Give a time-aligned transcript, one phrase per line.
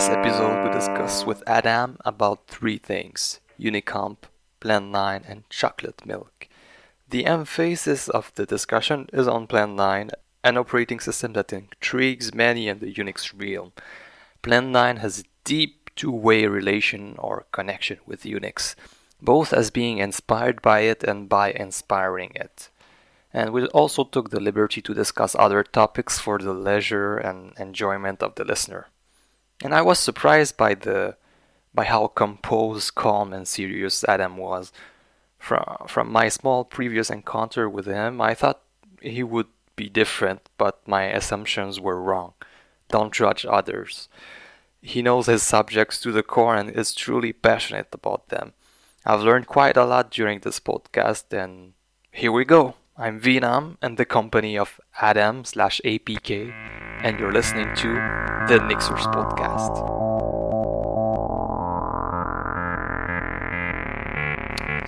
[0.00, 4.16] this episode, we discuss with Adam about three things Unicomp,
[4.58, 6.48] Plan 9, and chocolate milk.
[7.10, 10.10] The emphasis of the discussion is on Plan 9,
[10.42, 13.72] an operating system that intrigues many in the Unix realm.
[14.40, 18.74] Plan 9 has a deep two way relation or connection with Unix,
[19.20, 22.70] both as being inspired by it and by inspiring it.
[23.34, 28.22] And we also took the liberty to discuss other topics for the leisure and enjoyment
[28.22, 28.86] of the listener.
[29.62, 31.16] And I was surprised by the
[31.72, 34.72] by how composed, calm, and serious Adam was.
[35.38, 38.62] From from my small previous encounter with him, I thought
[39.00, 42.34] he would be different, but my assumptions were wrong.
[42.88, 44.08] Don't judge others.
[44.82, 48.52] He knows his subjects to the core and is truly passionate about them.
[49.04, 51.72] I've learned quite a lot during this podcast, and
[52.12, 52.74] here we go.
[52.96, 56.52] I'm Venam and the company of Adam slash APK,
[57.02, 57.88] and you're listening to
[58.48, 59.76] the Nixers podcast.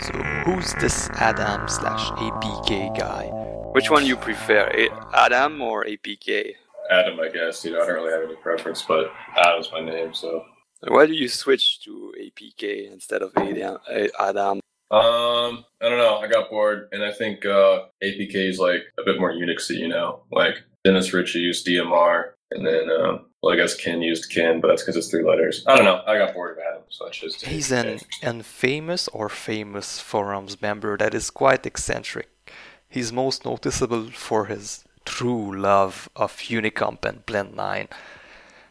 [0.02, 0.12] So,
[0.44, 3.26] who's this Adam slash APK guy?
[3.72, 4.70] Which one you prefer,
[5.14, 6.54] Adam or APK?
[6.90, 7.64] Adam, I guess.
[7.64, 10.44] You know, I don't really have any preference, but Adam's my name, so.
[10.88, 14.60] Why do you switch to APK instead of Adam?
[14.90, 16.18] Um, I don't know.
[16.18, 19.78] I got bored, and I think uh, APK is like a bit more Unixy.
[19.78, 24.30] You know, like Dennis Ritchie used DMR, and then um, well, I guess Ken used
[24.30, 25.64] Ken, but that's because it's three letters.
[25.66, 26.02] I don't know.
[26.06, 27.40] I got bored of Adam, so I chose.
[27.42, 32.28] He's an infamous or famous forums member that is quite eccentric.
[32.88, 37.88] He's most noticeable for his true love of Unicomp and Plan 9.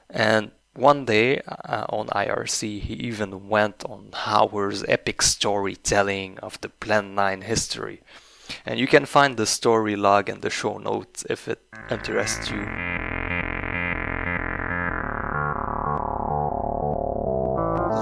[0.09, 6.69] And one day uh, on IRC, he even went on Howard's epic storytelling of the
[6.69, 8.01] Plan 9 history.
[8.65, 12.65] And you can find the story log in the show notes if it interests you.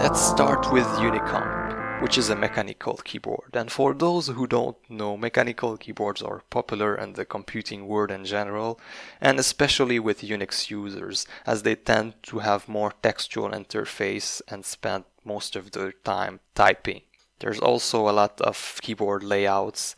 [0.02, 1.70] Let's start with Unicomp
[2.02, 3.54] which is a mechanical keyboard.
[3.54, 8.26] And for those who don't know, mechanical keyboards are popular in the computing world in
[8.26, 8.80] general,
[9.20, 15.04] and especially with Unix users, as they tend to have more textual interface and spend
[15.26, 17.02] most of their time typing.
[17.40, 19.96] There's also a lot of keyboard layouts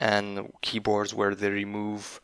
[0.00, 2.20] and keyboards where they remove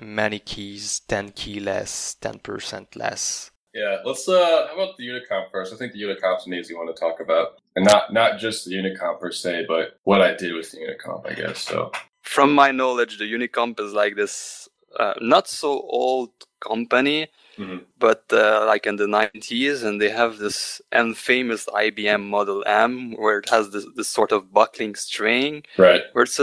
[0.00, 5.74] many keys, 10 key less, 10% less, yeah, let's uh how about the Unicomp first?
[5.74, 7.58] I think the Unicomp's an easy one to talk about.
[7.74, 11.28] And not not just the Unicomp per se, but what I did with the Unicomp,
[11.28, 11.58] I guess.
[11.58, 11.90] So
[12.22, 14.68] from my knowledge, the Unicomp is like this
[14.98, 16.30] uh, not so old
[16.60, 17.26] company,
[17.58, 17.78] mm-hmm.
[17.98, 23.38] but uh, like in the 90s, and they have this infamous IBM Model M where
[23.38, 26.02] it has this, this sort of buckling spring, right?
[26.12, 26.38] Where it's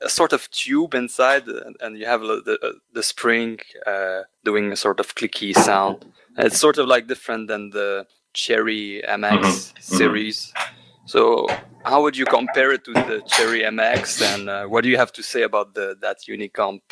[0.00, 4.76] a, sort of tube inside, and, and you have the, the spring uh, doing a
[4.76, 6.04] sort of clicky sound.
[6.36, 9.80] It's sort of like different than the Cherry MX mm-hmm.
[9.80, 10.52] series.
[11.06, 11.46] So,
[11.84, 15.12] how would you compare it to the Cherry MX, and uh, what do you have
[15.12, 16.82] to say about the that Unicomp?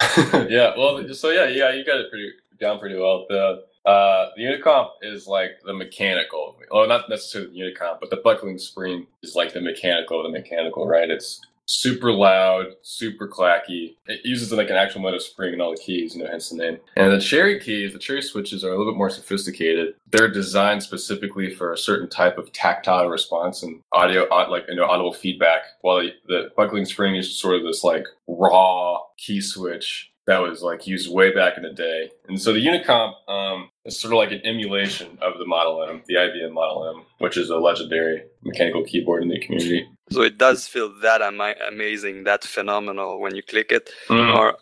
[0.50, 3.26] yeah, well, so yeah, yeah, you got it pretty down pretty well.
[3.28, 8.16] The uh, the Unicomp is like the mechanical, well, not necessarily the Unicomp, but the
[8.16, 11.08] buckling spring is like the mechanical, the mechanical, right?
[11.08, 13.96] It's super loud, super clacky.
[14.06, 16.56] It uses like an actual metal spring in all the keys, you know, hence the
[16.56, 16.78] name.
[16.96, 19.94] And the cherry keys, the cherry switches are a little bit more sophisticated.
[20.10, 24.86] They're designed specifically for a certain type of tactile response and audio, like, you know,
[24.86, 30.12] audible feedback, while the, the buckling spring is sort of this like raw key switch
[30.26, 32.10] that was like used way back in the day.
[32.28, 36.02] And so the Unicomp um, is sort of like an emulation of the Model M,
[36.06, 39.88] the IBM Model M, which is a legendary mechanical keyboard in the community.
[40.10, 43.90] So it does feel that ama- amazing, that phenomenal when you click it.
[44.08, 44.36] Mm.
[44.36, 44.56] Or,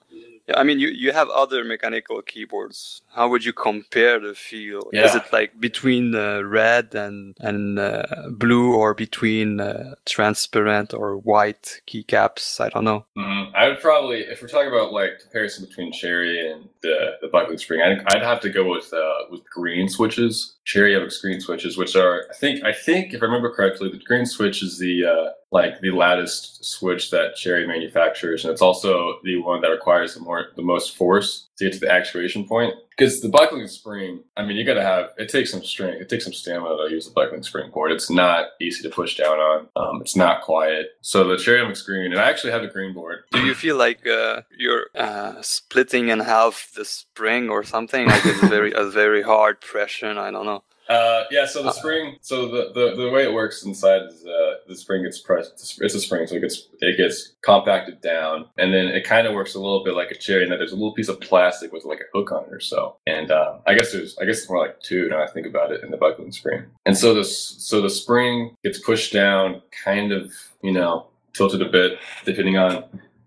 [0.54, 3.02] I mean, you, you have other mechanical keyboards.
[3.14, 4.88] How would you compare the feel?
[4.92, 5.04] Yeah.
[5.04, 11.16] Is it like between uh, red and and uh, blue, or between uh, transparent or
[11.16, 12.60] white keycaps?
[12.60, 13.06] I don't know.
[13.16, 13.54] Mm-hmm.
[13.54, 17.58] I would probably, if we're talking about like comparison between Cherry and the the buckling
[17.58, 20.56] spring, I'd, I'd have to go with uh, with green switches.
[20.64, 23.98] Cherry have green switches, which are I think I think if I remember correctly, the
[23.98, 29.18] green switch is the uh, like the latticed switch that Cherry manufactures, and it's also
[29.24, 32.74] the one that requires the more the most force to get to the actuation point.
[32.90, 36.08] Because the buckling spring, I mean, you got to have it takes some strength, it
[36.08, 37.90] takes some stamina to use the buckling spring board.
[37.90, 39.68] It's not easy to push down on.
[39.76, 40.90] Um, it's not quiet.
[41.00, 43.24] So the Cherry MX Green, and I actually have a green board.
[43.32, 48.06] Do you feel like uh, you're uh, splitting in half the spring or something?
[48.06, 50.18] Like it's very a very hard pressure.
[50.18, 50.62] I don't know.
[50.88, 54.24] Uh, yeah, so the Uh, spring, so the, the, the way it works inside is
[54.26, 55.52] uh, the spring gets pressed.
[55.80, 59.34] It's a spring, so it gets it gets compacted down, and then it kind of
[59.34, 61.72] works a little bit like a cherry, and then there's a little piece of plastic
[61.72, 62.96] with like a hook on it or so.
[63.06, 65.72] And uh, I guess there's I guess it's more like two now I think about
[65.72, 66.64] it in the buckling spring.
[66.86, 70.32] And so this so the spring gets pushed down, kind of
[70.62, 72.84] you know tilted a bit depending on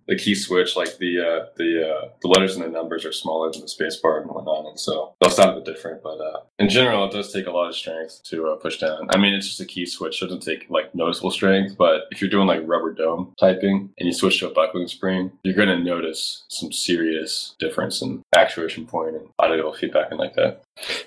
[0.07, 3.51] the key switch, like the uh, the uh, the letters and the numbers are smaller
[3.51, 6.01] than the space bar and whatnot, and so they'll sound a bit different.
[6.01, 9.07] But uh, in general, it does take a lot of strength to uh, push down.
[9.09, 11.77] I mean, it's just a key switch; it doesn't take like noticeable strength.
[11.77, 15.31] But if you're doing like rubber dome typing and you switch to a buckling spring,
[15.43, 20.35] you're going to notice some serious difference in actuation point and audio feedback and like
[20.35, 20.63] that.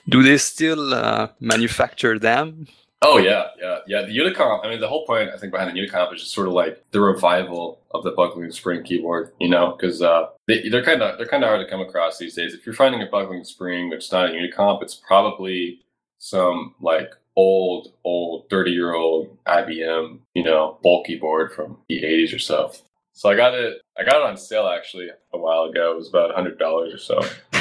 [0.08, 2.66] Do they still uh, manufacture them?
[3.02, 4.02] Oh yeah, yeah, yeah.
[4.02, 4.64] The Unicomp.
[4.64, 6.84] I mean, the whole point I think behind the Unicomp is just sort of like
[6.90, 9.32] the revival of the buckling spring keyboard.
[9.40, 12.18] You know, because uh, they, they're kind of they're kind of hard to come across
[12.18, 12.52] these days.
[12.52, 15.80] If you're finding a buckling spring that's not a Unicomp, it's probably
[16.18, 22.34] some like old, old, thirty year old IBM, you know, bulky board from the '80s
[22.34, 22.72] or so.
[23.14, 23.80] So I got it.
[23.98, 25.92] I got it on sale actually a while ago.
[25.92, 27.20] It was about hundred dollars or so.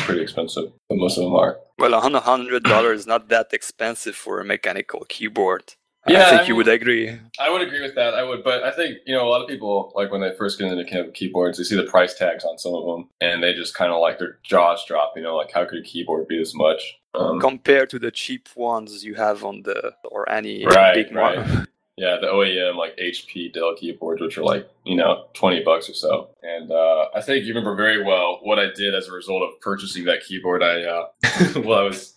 [0.09, 1.57] Pretty expensive, but most of them are.
[1.77, 5.75] Well, a hundred hundred dollars is not that expensive for a mechanical keyboard.
[6.07, 7.19] Yeah, I think I you would agree.
[7.39, 8.13] I would agree with that.
[8.13, 10.57] I would, but I think you know a lot of people like when they first
[10.57, 13.43] get into kind of keyboards, they see the price tags on some of them, and
[13.43, 15.13] they just kind of like their jaws drop.
[15.15, 16.81] You know, like how could a keyboard be this much?
[17.13, 21.67] Um, Compared to the cheap ones you have on the or any Right, big right.
[21.99, 25.93] Yeah, the OEM like HP Dell keyboards, which are like you know twenty bucks or
[25.93, 26.29] so.
[26.41, 29.59] And uh, I think you remember very well what I did as a result of
[29.59, 30.63] purchasing that keyboard.
[30.63, 31.07] I uh,
[31.57, 32.15] well, I was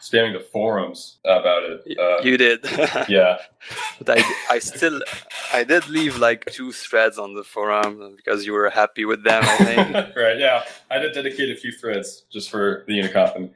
[0.00, 1.98] spamming the forums about it.
[1.98, 2.64] Uh, you did.
[3.10, 3.36] yeah,
[3.98, 5.02] but I, I still,
[5.52, 9.44] I did leave like two threads on the forum because you were happy with them.
[9.44, 10.16] I think.
[10.16, 10.38] right.
[10.38, 13.50] Yeah, I did dedicate a few threads just for the Unicomp, and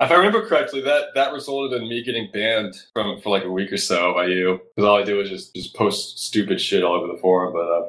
[0.00, 3.50] if I remember correctly, that that resulted in me getting banned from for like a
[3.50, 6.82] week or so by you because all I did was just just post stupid shit
[6.82, 7.52] all over the forum.
[7.52, 7.86] But uh,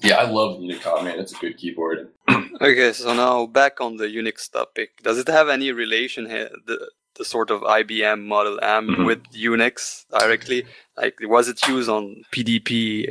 [0.00, 1.18] yeah, I love the Unicomp, man.
[1.18, 2.08] It's a good keyboard.
[2.60, 5.02] okay, so now back on the Unix topic.
[5.02, 9.06] Does it have any relation here, the the sort of IBM Model M Mhm.
[9.06, 10.64] with Unix directly?
[10.96, 13.06] Like, was it used on PDP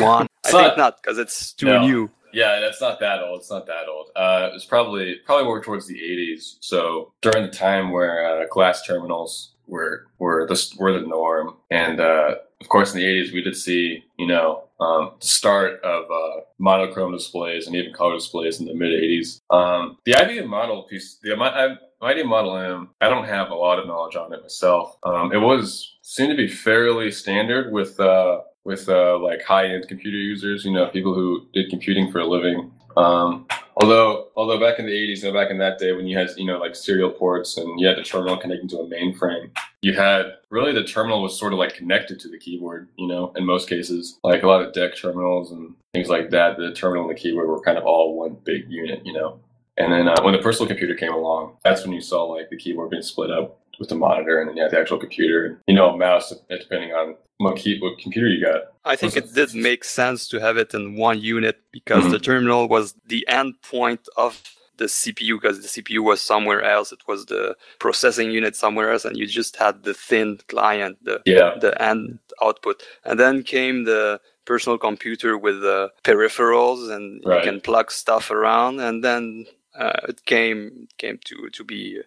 [0.00, 0.26] one?
[0.44, 1.80] I think not- not because it's too No.
[1.86, 2.10] new.
[2.38, 3.40] Yeah, that's not that old.
[3.40, 4.10] It's not that old.
[4.14, 6.58] Uh, it's probably probably more towards the '80s.
[6.60, 11.98] So during the time where uh, glass terminals were were the were the norm, and
[11.98, 16.04] uh, of course in the '80s we did see you know um, the start of
[16.12, 19.40] uh, monochrome displays and even color displays in the mid '80s.
[19.50, 23.88] Um, the IBM model piece, the IBM Model M, I don't have a lot of
[23.88, 24.96] knowledge on it myself.
[25.02, 27.98] Um, it was seemed to be fairly standard with.
[27.98, 32.26] Uh, with uh, like high-end computer users, you know, people who did computing for a
[32.26, 32.70] living.
[32.98, 36.18] Um, although, although back in the '80s, you know, back in that day when you
[36.18, 39.50] had, you know, like serial ports and you had a terminal connecting to a mainframe,
[39.80, 42.88] you had really the terminal was sort of like connected to the keyboard.
[42.96, 46.58] You know, in most cases, like a lot of DEC terminals and things like that,
[46.58, 49.00] the terminal and the keyboard were kind of all one big unit.
[49.06, 49.40] You know,
[49.78, 52.58] and then uh, when the personal computer came along, that's when you saw like the
[52.58, 55.56] keyboard being split up with the monitor and then you had the actual computer and
[55.66, 58.62] you know a mouse depending on what, key, what computer you got.
[58.84, 62.10] I think it did make sense to have it in one unit because Mhm.
[62.10, 64.40] the terminal was the end point of
[64.76, 66.92] the CPU because the CPU was somewhere else.
[66.92, 71.20] It was the processing unit somewhere else, and you just had the thin client, the
[71.26, 72.82] Yeah, the end output.
[73.04, 77.44] And then came the personal computer with the peripherals, and Right.
[77.44, 78.80] you can plug stuff around.
[78.80, 82.00] And then uh, it came came to to be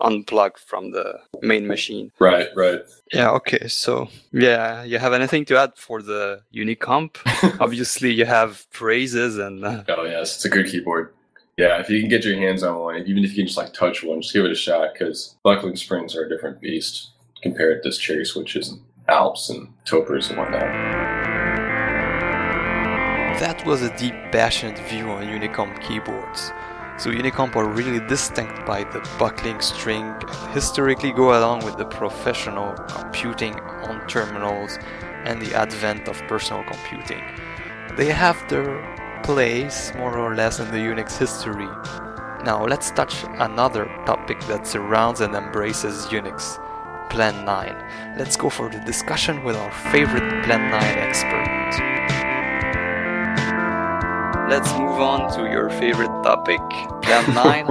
[0.00, 2.12] unplugged from the main machine.
[2.18, 2.80] right, right.
[3.12, 3.30] Yeah.
[3.30, 3.68] Okay.
[3.68, 7.16] So yeah, you have anything to add for the Unicomp?
[7.60, 9.64] Obviously, you have praises and.
[9.64, 11.14] Uh, Oh yes, it's a good keyboard.
[11.56, 13.72] Yeah, if you can get your hands on one, even if you can just like
[13.72, 17.12] touch one, just give it a shot because buckling springs are a different beast
[17.42, 20.66] compared to cherry switches and Alps and Topres and whatnot.
[23.40, 26.50] That was a deep, passionate view on Unicomp keyboards.
[26.98, 31.84] So Unicomp are really distinct by the buckling spring and historically go along with the
[31.84, 34.78] professional computing on terminals
[35.24, 37.22] and the advent of personal computing.
[37.96, 38.80] They have their
[39.22, 41.68] place more or less in the Unix history.
[42.44, 46.58] Now let's touch another topic that surrounds and embraces Unix,
[47.10, 48.16] Plan 9.
[48.16, 52.06] Let's go for the discussion with our favorite Plan 9 expert.
[54.48, 56.60] Let's move on to your favorite topic,
[57.02, 57.66] Plan 9.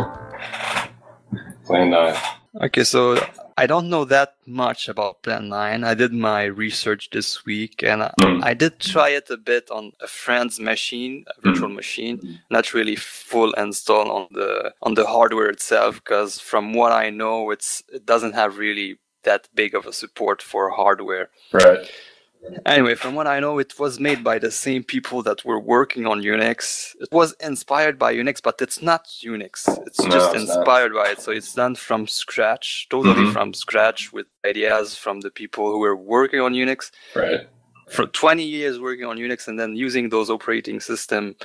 [1.66, 2.16] Plan nine.
[2.62, 3.18] okay, so
[3.58, 5.84] I don't know that much about Plan 9.
[5.84, 8.44] I did my research this week and I, Mm.
[8.44, 12.96] I did try it a bit on a friend's machine, a virtual machine, not really
[12.96, 18.06] full install on the on the hardware itself because from what I know it's it
[18.06, 18.90] doesn't have really
[19.24, 21.28] that big of a support for hardware.
[21.52, 21.82] Right.
[22.66, 26.08] Anyway, from what I know, it was made by the same people that were working
[26.08, 26.96] on Unix.
[27.00, 29.80] It was inspired by Unix, but it's not Unix.
[29.88, 30.58] It's No, just it's not.
[30.58, 31.22] inspired by it.
[31.22, 33.34] So it's done from scratch, totally Mhm.
[33.34, 37.48] from scratch, with ideas from the people who were working on Unix Right.
[37.90, 41.36] for 20 years working on Unix and then using those operating system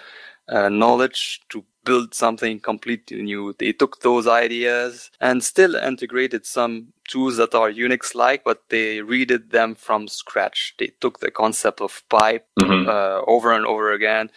[0.48, 3.54] uh, knowledge to build something completely new.
[3.58, 8.98] They took those ideas and still integrated some tools that are Unix like, but they
[8.98, 10.74] redid them from scratch.
[10.78, 14.30] They took the concept of pipe hmm uh, over and over again.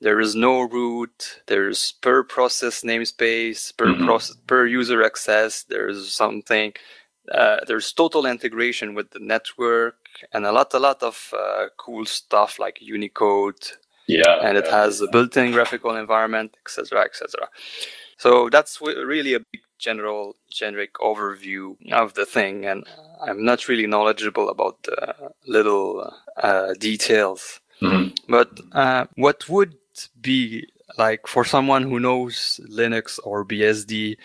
[0.00, 1.42] There is no root.
[1.46, 4.04] There's per process namespace, per Mhm.
[4.06, 5.64] process, per user access.
[5.64, 6.74] There's something.
[7.32, 9.96] Uh, there's total integration with the network
[10.32, 13.60] and a lot, a lot of uh, cool stuff like Unicode,
[14.08, 14.38] Yeah.
[14.42, 14.82] and it yeah.
[14.82, 17.48] has a built-in graphical environment, etc., etc.
[18.16, 22.84] So that's really a big general, generic overview of the thing, and
[23.22, 25.14] I'm not really knowledgeable about the
[25.46, 27.60] little uh, details.
[27.80, 28.16] Mhm.
[28.28, 29.74] But uh, what would
[30.20, 34.16] be like for someone who knows Linux or BSD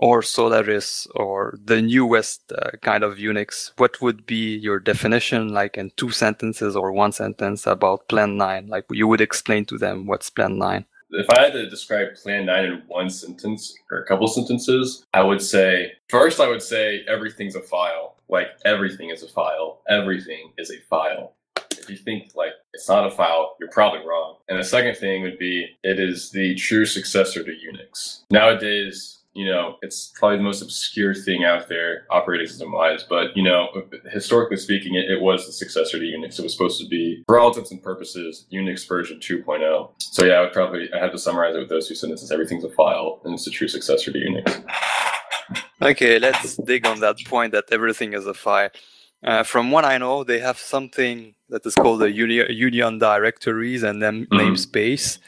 [0.00, 3.72] or Solaris or the newest uh, kind of Unix?
[3.76, 8.68] What would be your definition, like in two sentences or one sentence about Plan 9?
[8.68, 10.86] Like you would explain to them what's Plan 9.
[11.12, 15.22] If I had to describe Plan 9 in one sentence or a couple sentences, I
[15.22, 18.16] would say first, I would say everything's a file.
[18.28, 19.82] Like everything is a file.
[19.88, 21.34] Everything is a file.
[21.72, 24.36] If you think like it's not a file, you're probably wrong.
[24.48, 28.22] And the second thing would be it is the true successor to Unix.
[28.30, 33.04] Nowadays, you know, it's probably the most obscure thing out there, operating system wise.
[33.08, 33.68] But, you know,
[34.12, 36.38] historically speaking, it, it was the successor to Unix.
[36.38, 39.90] It was supposed to be, for all intents and purposes, Unix version 2.0.
[40.00, 42.32] So, yeah, I would probably, I have to summarize it with those two sentences.
[42.32, 44.64] Everything's a file, and it's the true successor to Unix.
[45.82, 48.70] Okay, let's dig on that point that everything is a file.
[49.22, 53.82] Uh, from what I know, they have something that is called a uni- union directories
[53.82, 54.40] and then Mhm.
[54.40, 55.18] namespace,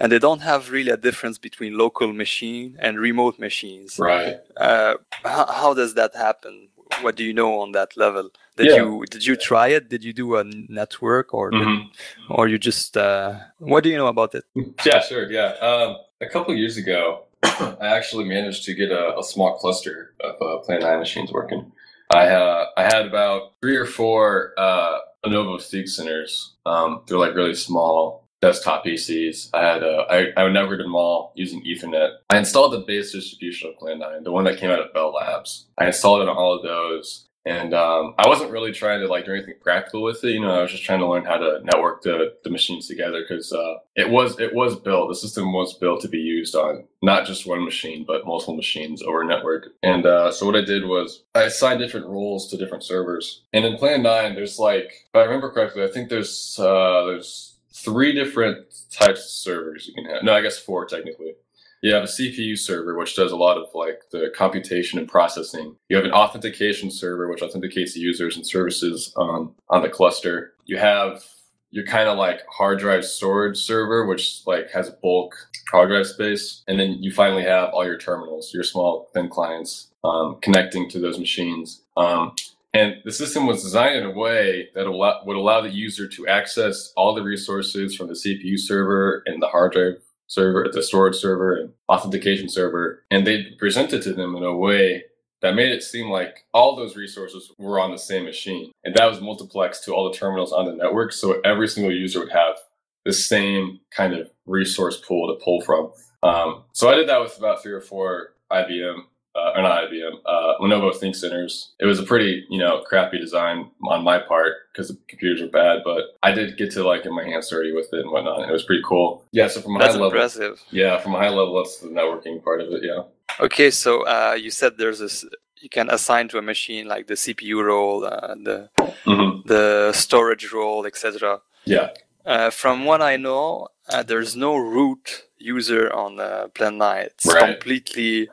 [0.00, 3.98] and they don't have really a difference between local machine and remote machines.
[3.98, 4.36] Right.
[4.56, 6.68] Uh, how, how does that happen?
[7.02, 8.30] What do you know on that level?
[8.56, 8.76] Did Yeah.
[8.76, 9.88] you did you try it?
[9.90, 11.82] Did you do a network or did- Mhm.
[12.30, 14.44] or you just uh, what do you know about it?
[14.86, 15.30] Yeah, sure.
[15.30, 15.50] Yeah.
[15.68, 17.24] Um, a couple years ago,
[17.84, 21.70] I actually managed to get a, a small cluster of uh, Plan 9 machines working.
[22.10, 26.54] I, uh, I had about three or four uh, Lenovo Think Centers.
[26.64, 29.50] Um, they're like really small desktop PCs.
[29.54, 32.10] I had uh, I, I networked them all using Ethernet.
[32.30, 35.12] I installed the base distribution of Plan 9, the one that came out of Bell
[35.12, 35.66] Labs.
[35.78, 37.28] I installed it on all of those.
[37.48, 40.32] And um, I wasn't really trying to like do anything practical with it.
[40.32, 43.24] You know, I was just trying to learn how to network the, the machines together
[43.26, 45.08] because uh, it was it was built.
[45.08, 49.02] The system was built to be used on not just one machine but multiple machines
[49.02, 49.68] over a network.
[49.82, 53.42] And uh, so what I did was I assigned different roles to different servers.
[53.54, 57.47] And in Plan Nine, there's like, if I remember correctly, I think there's uh, there's
[57.84, 60.22] three different types of servers you can have.
[60.22, 61.34] No, I guess four technically.
[61.80, 65.76] You have a CPU server, which does a lot of like the computation and processing.
[65.88, 70.54] You have an authentication server, which authenticates the users and services on, the cluster.
[70.66, 71.24] You have
[71.70, 75.36] your kind of like hard drive storage server, which like has a bulk
[75.70, 76.62] hard drive space.
[76.66, 80.98] And then you finally have all your terminals, your small thin clients um, connecting to
[80.98, 81.82] those machines.
[81.96, 82.34] Um,
[82.78, 86.92] and the system was designed in a way that would allow the user to access
[86.96, 91.56] all the resources from the CPU server and the hard drive server, the storage server,
[91.56, 95.02] and authentication server, and they presented to them in a way
[95.40, 99.10] that made it seem like all those resources were on the same machine, and that
[99.10, 102.56] was multiplexed to all the terminals on the network, so every single user would have
[103.04, 105.90] the same kind of resource pool to pull from.
[106.22, 109.00] Um, so I did that with about three or four IBM.
[109.34, 111.72] Uh, or not IBM, uh, Lenovo Think Centers.
[111.78, 115.48] It was a pretty, you know, crappy design on my part because the computers were
[115.48, 118.48] bad, but I did get to like get my hands dirty with it and whatnot.
[118.48, 119.22] It was pretty cool.
[119.30, 120.60] Yeah, so from a That's high level, impressive.
[120.70, 122.82] yeah, from a high level, that's the networking part of it.
[122.82, 123.02] Yeah.
[123.38, 125.24] Okay, so uh, you said there's this
[125.60, 128.70] you can assign to a machine like the CPU role, uh, the
[129.04, 131.40] hmm the storage role, etc.
[131.64, 131.90] Yeah.
[132.26, 137.02] Uh, from what I know, uh, there's no root user on uh, Plan 9.
[137.04, 137.52] It's Right.
[137.52, 138.28] completely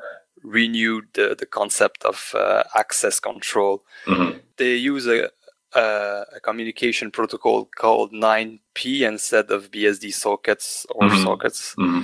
[0.46, 3.84] renewed the, the concept of uh, access control.
[4.06, 5.30] hmm They use a,
[5.74, 11.24] a, a communication protocol called 9P instead of BSD sockets or Mhm.
[11.24, 11.74] sockets.
[11.78, 12.02] hmm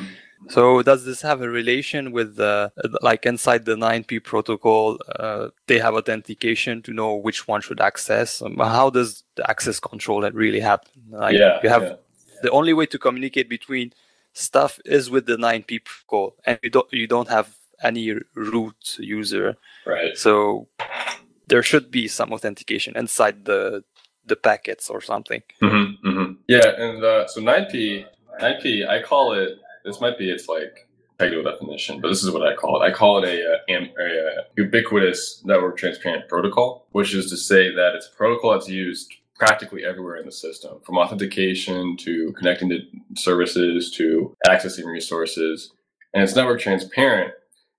[0.49, 2.69] So does this have a relation with uh,
[3.09, 4.97] like inside the 9P protocol?
[5.19, 8.41] Uh, they have authentication to know which one should access.
[8.41, 10.91] Um, how does the access control really happen?
[11.11, 11.59] Like, yeah.
[11.63, 11.95] you have yeah.
[12.41, 13.93] the only way to communicate between
[14.33, 17.47] stuff is with the 9P protocol, and you don't you don't have
[17.83, 19.57] any root user.
[19.85, 20.17] Right.
[20.17, 20.67] So
[21.47, 23.83] there should be some authentication inside the
[24.25, 25.41] the packets or something.
[25.61, 26.33] Mm-hmm, mm-hmm.
[26.47, 28.05] Yeah, and uh, so 9p
[28.39, 29.57] 9p I call it.
[29.83, 30.87] This might be its like
[31.21, 32.85] technical definition, but this is what I call it.
[32.85, 37.95] I call it a, a, a, ubiquitous network transparent protocol, which is to say that
[37.95, 42.79] it's a protocol that's used practically everywhere in the system, from authentication to connecting to
[43.15, 45.71] services to accessing resources.
[46.13, 47.33] And it's network transparent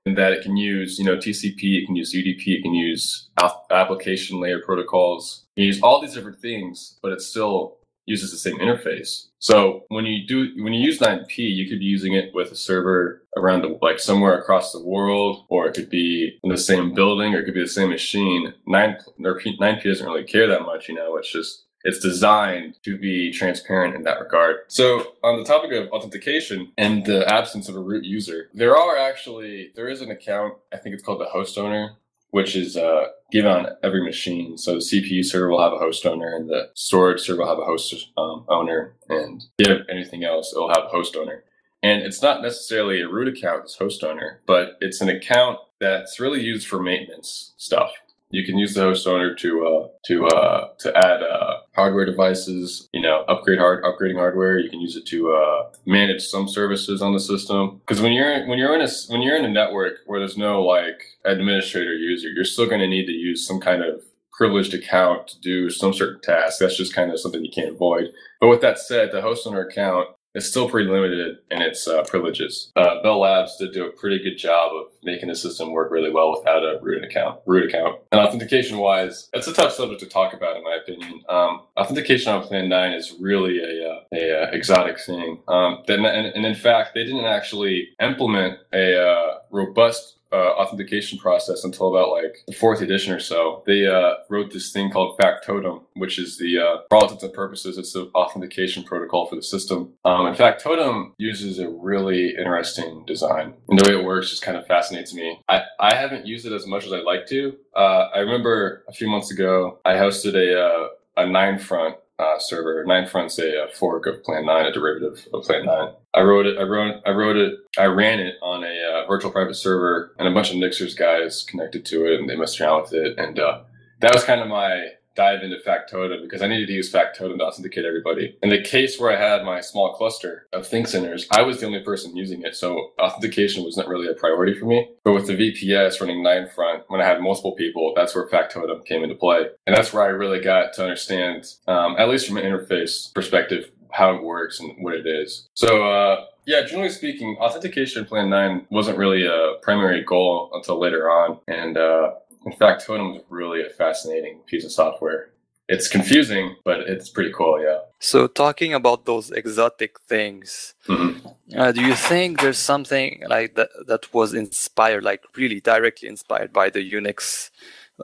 [0.07, 3.31] in that it can use, you know, TCP, it can use UDP, it can use
[3.71, 8.59] application layer protocols, you use all these different things, but it still uses the same
[8.59, 9.29] interface.
[9.39, 12.57] So when you do when you use 9p, you could be using it with a
[12.57, 16.95] server around the like somewhere across the world, or it could be in the same
[16.95, 18.53] building, or it could be the same machine.
[18.67, 21.17] 9 or 9p doesn't really care that much, you know.
[21.17, 24.57] It's just it's designed to be transparent in that regard.
[24.69, 28.97] So on the topic of authentication and the absence of a root user, there are
[28.97, 31.97] actually there is an account, I think it's called the host owner,
[32.31, 34.57] which is uh, given on every machine.
[34.57, 37.59] So the CPU server will have a host owner, and the storage server will have
[37.59, 41.45] a host um, owner, and if anything else, it'll have a host owner.
[41.85, 46.21] And it's not necessarily a root account as host owner, but it's an account that's
[46.21, 47.91] really used for maintenance stuff
[48.33, 52.89] you can use the host owner to uh, to uh, to add uh, hardware devices.
[52.93, 54.59] You know, upgrade hard upgrading hardware.
[54.59, 57.81] You can use it to uh, manage some services on the system.
[57.87, 60.63] Because when you're when you're in a when you're in a network where there's no
[60.63, 64.03] like administrator user, you're still going to need to use some kind of
[64.33, 66.59] privileged account to do some certain task.
[66.59, 68.13] That's just kind of something you can't avoid.
[68.41, 72.03] But with that said, the host owner account it's still pretty limited in its uh,
[72.05, 72.73] privileges.
[72.77, 76.11] Uh, Bell Labs did do a pretty good job of making the system work really
[76.11, 77.41] well without a root account.
[77.47, 81.23] Root account and authentication wise, it's a tough subject to talk about in my opinion.
[81.29, 85.41] Um, authentication on Plan Nine is really a, uh, a, a uh, exotic thing.
[85.49, 91.65] Um, and, and, in fact, they didn't actually implement a uh, robust uh, authentication process
[91.65, 93.63] until about like the fourth edition or so.
[93.67, 97.33] They uh, wrote this thing called Factotum, which is the, uh, for all intents and
[97.33, 99.93] purposes, it's the authentication protocol for the system.
[100.05, 104.57] Um, in Factotum uses a really interesting design, and the way it works just kind
[104.57, 105.41] of fascinates me.
[105.49, 107.57] I, I haven't used it as much as I'd like to.
[107.77, 112.85] Uh, I remember a few months ago, I hosted a uh, a 9front uh, server.
[112.87, 115.89] 9front's a, a fork of Plan 9, a derivative of Plan 9.
[116.15, 116.59] I wrote it.
[116.59, 117.03] I wrote.
[117.07, 117.59] I wrote it.
[117.79, 121.43] I ran it on a uh, virtual private server, and a bunch of Nixers guys
[121.43, 123.19] connected to it, and they messed around with it.
[123.19, 123.63] And uh,
[124.01, 127.45] that was kind of my dive into Factotum because I needed to use Factotum to
[127.45, 128.37] authenticate everybody.
[128.43, 131.67] In the case where I had my small cluster of think centers, I was the
[131.67, 134.89] only person using it, so authentication was not really a priority for me.
[135.05, 139.03] But with the VPS running 9front, when I had multiple people, that's where Factotum came
[139.03, 142.45] into play, and that's where I really got to understand, um, at least from an
[142.45, 145.49] interface perspective, how it works and what it is.
[145.55, 145.91] So.
[145.91, 151.39] Uh, yeah, generally speaking, authentication plan nine wasn't really a primary goal until later on,
[151.47, 152.15] and uh,
[152.47, 155.33] in Factotum is really a fascinating piece of software.
[155.69, 157.79] It's confusing, but it's pretty cool, yeah.
[158.01, 161.27] So, talking about those exotic things, mm-hmm.
[161.57, 166.53] uh, do you think there's something like that that was inspired, like really directly inspired
[166.53, 167.51] by the Unix,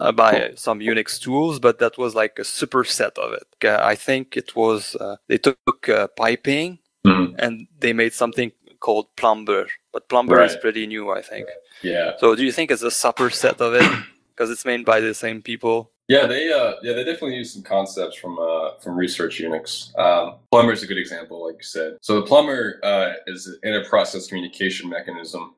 [0.01, 3.48] uh, by some Unix tools, but that was like a superset of it?
[3.62, 7.35] Uh, I think it was uh, they took uh, piping mm-hmm.
[7.38, 10.48] and they made something called Plumber, but Plumber right.
[10.48, 11.48] is pretty new, I think.
[11.83, 12.12] Yeah.
[12.18, 14.05] So, do you think it's a superset of it?
[14.38, 15.90] Because it's made by the same people.
[16.07, 19.96] Yeah, they uh, yeah they definitely use some concepts from uh, from Research Unix.
[19.98, 21.98] Um, plumber is a good example, like you said.
[22.01, 25.55] So the plumber uh, is an inter-process communication mechanism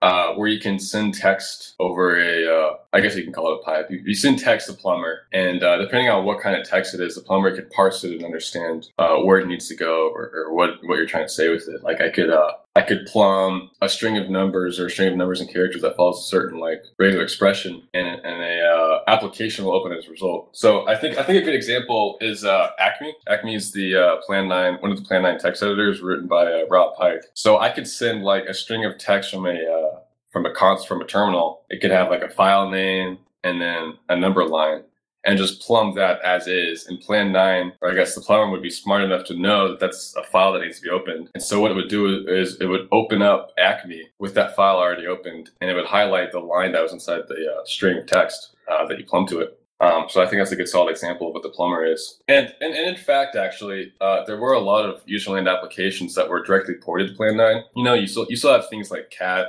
[0.00, 3.60] uh, where you can send text over a, uh, I guess you can call it
[3.60, 3.90] a pipe.
[3.90, 7.00] You, you send text to plumber, and uh, depending on what kind of text it
[7.00, 10.30] is, the plumber could parse it and understand uh, where it needs to go or,
[10.32, 11.82] or, what what you're trying to say with it.
[11.82, 15.16] Like I could uh, I could plumb a string of numbers or a string of
[15.16, 19.64] numbers and characters that follows a certain like regular expression, and, and a uh, application
[19.64, 20.56] will open as a result.
[20.56, 23.12] So I think I think a good example is Acme.
[23.26, 26.94] Acme is the Plan Nine, one of the Plan Nine text editors written by Rob
[26.94, 27.24] Pike.
[27.34, 30.03] So I could send like a string of text from a
[30.34, 33.94] from a cons from a terminal, it could have like a file name and then
[34.08, 34.82] a number line
[35.24, 36.88] and just plumb that as is.
[36.88, 39.78] In Plan 9, or I guess the plumber would be smart enough to know that
[39.80, 41.30] that's a file that needs to be opened.
[41.34, 44.76] And so what it would do is it would open up Acme with that file
[44.76, 48.06] already opened, and it would highlight the line that was inside the uh, string of
[48.06, 49.58] text uh, that you plumbed to it.
[49.80, 52.20] Um, so I think that's a good solid example of what the plumber is.
[52.28, 56.28] And and, and in fact, actually, uh, there were a lot of userland applications that
[56.28, 57.62] were directly ported to Plan 9.
[57.76, 59.48] You know, you still you still have things like cat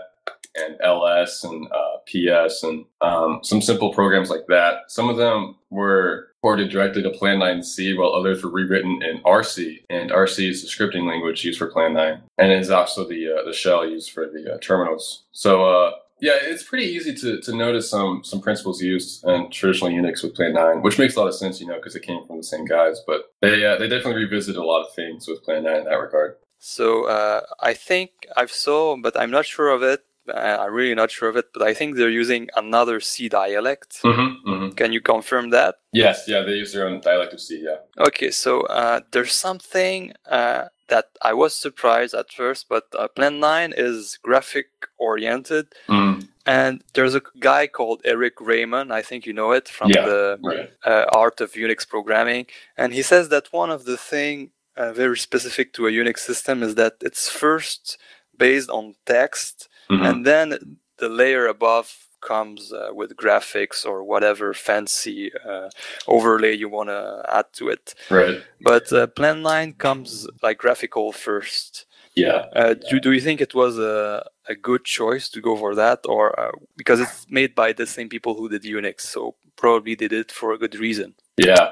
[0.56, 5.56] and ls and uh, ps and um, some simple programs like that some of them
[5.70, 10.62] were ported directly to plan 9c while others were rewritten in rc and rc is
[10.62, 14.12] the scripting language used for plan 9 and is also the uh, the shell used
[14.12, 18.39] for the uh, terminals so uh, yeah, it's pretty easy to, to notice some some
[18.39, 21.68] principles used in traditional Unix with Plan 9, which makes a lot of sense, you
[21.68, 23.02] know, because it came from the same guys.
[23.06, 25.96] But they uh, they definitely revisited a lot of things with Plan 9 in that
[25.96, 26.38] regard.
[26.58, 30.06] So uh, I think I've saw, but I'm not sure of it.
[30.28, 34.02] Uh, I'm really not sure of it, but I think they're using another C dialect.
[34.04, 34.70] Mm-hmm, mm-hmm.
[34.76, 35.76] Can you confirm that?
[35.94, 37.78] Yes, yeah, they use their own dialect of C, yeah.
[38.08, 43.40] Okay, so uh, there's something uh, that I was surprised at first, but uh, Plan
[43.40, 45.68] 9 is graphic oriented.
[45.88, 46.28] Mm.
[46.46, 48.94] And there's a guy called Eric Raymond.
[48.94, 50.72] I think you know it from Yeah, the Right.
[50.86, 52.46] uh, art of Unix programming.
[52.78, 56.62] And he says that one of the thing uh, very specific to a Unix system
[56.62, 57.98] is that it's first
[58.38, 60.06] based on text, Mhm.
[60.10, 65.69] and then the layer above comes uh, with graphics or whatever fancy uh,
[66.08, 67.93] overlay you want to add to it.
[68.10, 68.41] Right.
[68.62, 71.86] But uh, Plan 9 comes like graphical first.
[72.15, 72.45] Yeah.
[72.56, 76.00] Uh, do, do you think it was a, a good choice to go for that,
[76.06, 80.08] or uh, because it's made by the same people who did Unix, so probably they
[80.08, 81.13] did it for a good reason?
[81.38, 81.71] Yeah,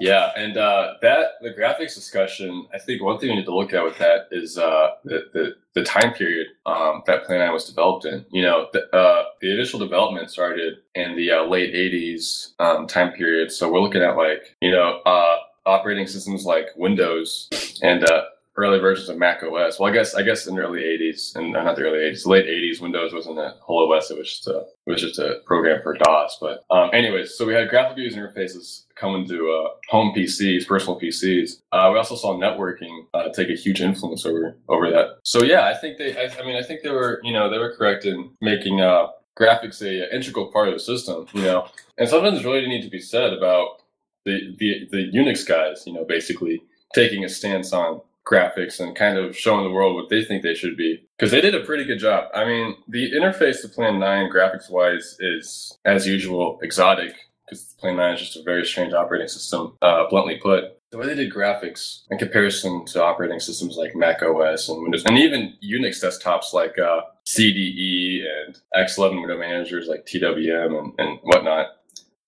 [0.00, 2.66] yeah, and uh, that the graphics discussion.
[2.72, 5.56] I think one thing we need to look at with that is uh, the, the
[5.74, 8.24] the time period um, that Plan I was developed in.
[8.30, 13.12] You know, the, uh, the initial development started in the uh, late '80s um, time
[13.12, 17.48] period, so we're looking at like you know uh, operating systems like Windows
[17.82, 18.24] and uh,
[18.56, 19.78] early versions of Mac OS.
[19.78, 22.26] Well, I guess I guess in the early '80s and uh, not the early '80s,
[22.26, 24.10] late '80s, Windows wasn't a whole OS.
[24.10, 26.38] It was just a it was just a program for DOS.
[26.40, 31.00] But um, anyways, so we had graphical user interfaces coming to uh, home PCs, personal
[31.00, 31.62] PCs.
[31.72, 35.18] Uh, we also saw networking uh, take a huge influence over over that.
[35.22, 36.16] So yeah, I think they.
[36.16, 39.08] I, I mean, I think they were you know they were correct in making uh,
[39.38, 41.26] graphics a, a integral part of the system.
[41.32, 43.82] You know, and sometimes that's really need to be said about
[44.24, 45.84] the the the Unix guys.
[45.86, 46.62] You know, basically
[46.94, 50.54] taking a stance on graphics and kind of showing the world what they think they
[50.54, 52.28] should be because they did a pretty good job.
[52.34, 57.96] I mean, the interface to Plan 9 graphics wise is, as usual, exotic because Plan
[57.96, 60.78] 9 is just a very strange operating system, uh, bluntly put.
[60.90, 65.04] The way they did graphics in comparison to operating systems like Mac OS and Windows,
[65.04, 71.18] and even Unix desktops like uh, CDE and X11 window managers like TWM and, and
[71.24, 71.66] whatnot,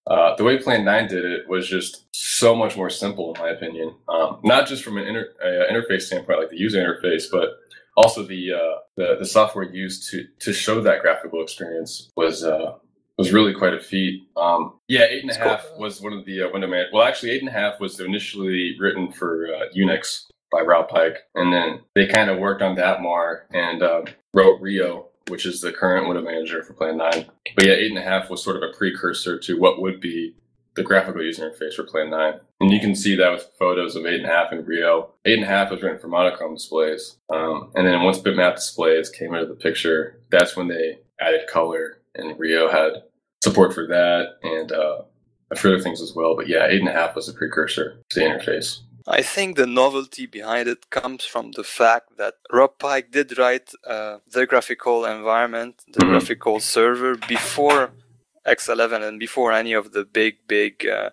[0.06, 3.50] uh, the way Plan 9 did it was just so much more simple, in my
[3.50, 3.94] opinion.
[4.08, 7.50] Um, not just from an inter- uh, interface standpoint, like the user interface, but
[7.96, 12.74] also the, uh, the the software used to to show that graphical experience was uh,
[13.18, 14.28] was really quite a feat.
[14.36, 15.80] Um, yeah, eight and a It's cool.
[15.80, 16.86] was one of the uh, window man.
[16.92, 21.18] Well, actually, eight and a half was initially written for uh, Unix by Rob Pike,
[21.34, 24.02] and then they kind of worked on that more and uh,
[24.34, 27.26] wrote Rio, which is the current window manager for Plan 9.
[27.54, 30.34] But yeah, eight and a half was sort of a precursor to what would be
[30.76, 32.34] the graphical user interface for Plan 9.
[32.60, 35.10] And you can see that with photos of eight and a half and Rio.
[35.24, 37.16] Eight and a half was written for monochrome displays.
[37.30, 41.98] Um, and then once bitmap displays came into the picture, that's when they added color
[42.14, 43.02] and Rio had
[43.42, 45.02] support for that and uh,
[45.56, 46.36] for other things as well.
[46.36, 48.80] But yeah, eight and a half was a precursor to the interface.
[49.08, 53.70] I think the novelty behind it comes from the fact that Rob Pike did write
[53.86, 56.08] uh, the graphical environment, the Mhm.
[56.10, 57.92] graphical server before
[58.44, 61.10] X11 and before any of the big, big, uh,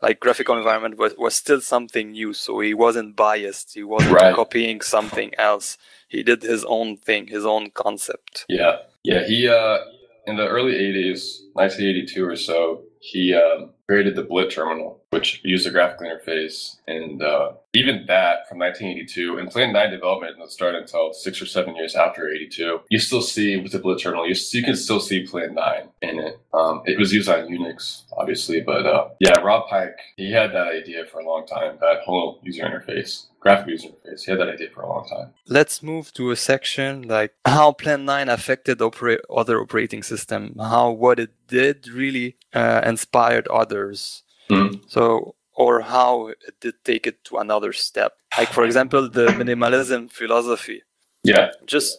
[0.00, 2.32] like graphical environment was, was still something new.
[2.32, 3.74] So he wasn't biased.
[3.74, 4.34] He wasn't Right.
[4.34, 5.78] copying something else.
[6.08, 8.44] He did his own thing, his own concept.
[8.48, 9.24] Yeah, yeah.
[9.24, 9.78] He uh,
[10.26, 15.66] in the early '80s, 1982 or so, he um, created the Blit terminal, which used
[15.66, 19.36] a graphical interface, and uh, even that from 1982.
[19.36, 22.80] And Plan 9 development didn't start until six or seven years after '82.
[22.88, 26.18] You still see with the Blit terminal, you, you can still see Plan 9 in
[26.18, 26.40] it.
[26.54, 30.68] Um, it was used on Unix, obviously, but uh, yeah, Rob Pike he had that
[30.68, 31.76] idea for a long time.
[31.80, 35.34] That whole user interface, graphical user interface, he had that idea for a long time.
[35.46, 40.90] Let's move to a section like how Plan 9 affected opera- other operating system, how
[40.90, 44.22] what it did really uh, inspired others.
[44.50, 44.82] Mhm.
[44.88, 48.12] So, or how it did take it to another step.
[48.38, 50.82] Like, for example, the minimalism philosophy,
[51.24, 51.98] Yeah, just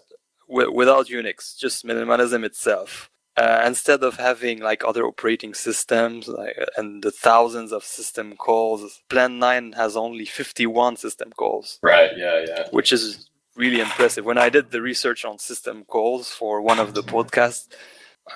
[0.49, 3.09] w- without Unix, just minimalism itself.
[3.35, 9.01] Uh, instead of having like other operating systems like, and the thousands of system calls,
[9.09, 12.11] Plan 9 has only 51 system calls right.
[12.15, 12.67] Yeah, yeah.
[12.69, 14.23] which is really impressive.
[14.23, 17.69] When I did the research on system calls for one of the podcasts,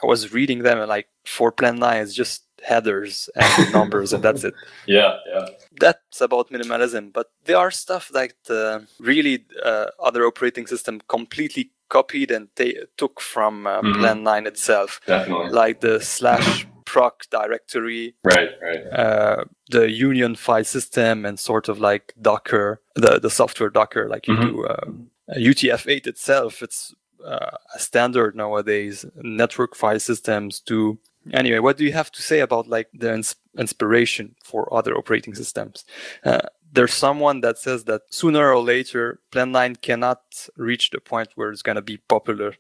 [0.02, 4.24] I was reading them and like for Plan 9, it's just headers and numbers and
[4.24, 4.54] that's it.
[4.88, 5.46] Yeah, yeah.
[5.80, 11.72] That's about minimalism, but there are stuff that uh, really uh, other operating system completely
[11.90, 14.00] copied and ta- took from uh, Mhm.
[14.00, 15.52] Plan 9 itself, Definitely.
[15.52, 18.86] like the slash proc directory, Right, right.
[18.94, 24.28] uh, the union file system and sort of like Docker, the, the software Docker, like
[24.28, 24.42] you Mhm.
[24.42, 24.68] do.
[24.68, 29.06] Um, UTF-8 itself, it's uh, a standard nowadays.
[29.22, 30.98] Network file systems do.
[31.34, 35.36] Anyway, what do you have to say about like the ins- inspiration for other operating
[35.36, 35.86] systems?
[36.24, 40.22] Uh, there's someone that says that sooner or later, Plan 9 cannot
[40.58, 42.56] reach the point where it's going to be popular.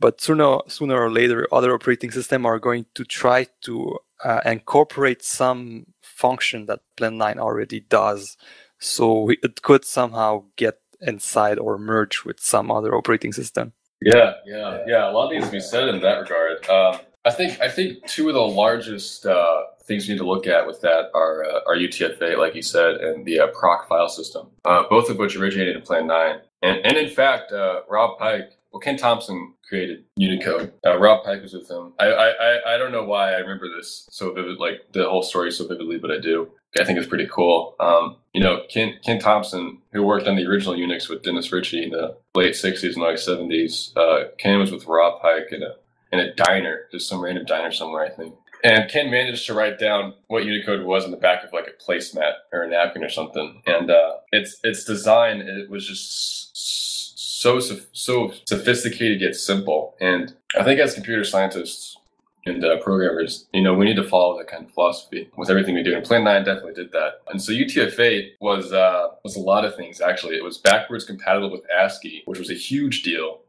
[0.00, 5.22] But sooner, sooner or later, other operating systems are going to try to uh, incorporate
[5.22, 8.36] some function that Plan 9 already does.
[8.78, 13.72] So it could somehow get inside or merge with some other operating system.
[14.00, 15.10] Yeah, yeah, yeah.
[15.10, 16.68] A lot needs to be said in that regard.
[16.68, 20.46] Uh, I think I think two of the largest uh, things we need to look
[20.46, 24.08] at with that are uh, are UTF-8, like you said, and the uh, proc file
[24.08, 26.40] system, uh, both of which originated in Plan 9.
[26.62, 30.72] And, and in fact, uh, Rob Pike, well, Ken Thompson created Unicode.
[30.84, 31.92] Uh, Rob Pike was with him.
[31.98, 35.52] I, I I don't know why I remember this so vivid, like the whole story
[35.52, 36.48] so vividly, but I do.
[36.80, 37.76] I think it's pretty cool.
[37.80, 41.84] Um, you know, Ken, Ken Thompson, who worked on the original Unix with Dennis Ritchie
[41.84, 45.74] in the late 60s and early 70s, uh, Ken was with Rob Pike in a,
[46.12, 48.34] in a diner, just some random diner somewhere, I think.
[48.64, 51.82] And Ken managed to write down what Unicode was in the back of like a
[51.82, 53.60] placemat or a napkin or something.
[53.66, 59.96] And uh, its its design it was just so so sophisticated yet simple.
[60.00, 61.96] And I think as computer scientists,
[62.44, 65.74] and uh, programmers, you know, we need to follow that kind of philosophy with everything
[65.74, 65.94] we do.
[65.94, 67.22] And Plan 9 definitely did that.
[67.28, 70.36] And so UTF-8 was uh, was a lot of things actually.
[70.36, 73.40] It was backwards compatible with ASCII, which was a huge deal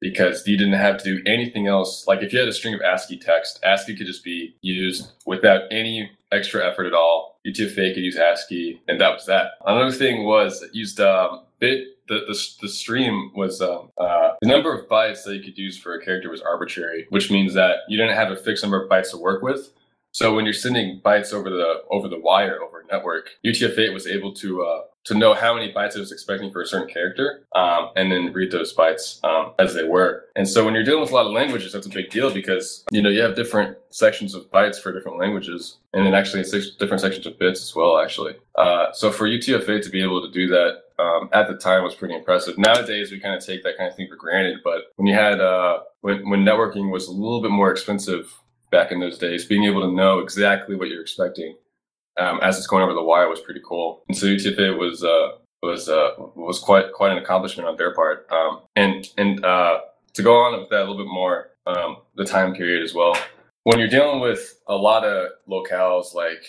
[0.00, 2.06] because you didn't have to do anything else.
[2.06, 5.62] Like if you had a string of ASCII text, ASCII could just be used without
[5.70, 7.40] any extra effort at all.
[7.46, 9.52] UTF-8 could use ASCII, and that was that.
[9.64, 14.48] Another thing was it used um, bit the, the, the stream was um, uh, the
[14.48, 17.78] number of bytes that you could use for a character was arbitrary, which means that
[17.88, 19.72] you didn't have a fixed number of bytes to work with.
[20.12, 24.06] So when you're sending bytes over the over the wire over a network, UTF-8 was
[24.06, 27.46] able to uh, to know how many bytes it was expecting for a certain character,
[27.54, 30.24] um, and then read those bytes um, as they were.
[30.34, 32.84] And so when you're dealing with a lot of languages, that's a big deal because
[32.90, 36.70] you know you have different sections of bytes for different languages, and then actually six
[36.70, 37.98] different sections of bits as well.
[37.98, 41.84] Actually, uh, so for UTF-8 to be able to do that um, at the time
[41.84, 42.58] was pretty impressive.
[42.58, 45.40] Nowadays, we kind of take that kind of thing for granted, but when you had
[45.40, 48.32] uh, when when networking was a little bit more expensive
[48.72, 51.56] back in those days, being able to know exactly what you're expecting
[52.18, 54.02] um, as it's going over the wire was pretty cool.
[54.08, 58.26] And so UTF-8 was uh, was uh, was quite quite an accomplishment on their part.
[58.30, 59.80] Um, and and uh,
[60.14, 63.16] to go on with that a little bit more, um, the time period as well.
[63.64, 66.44] When you're dealing with a lot of locales like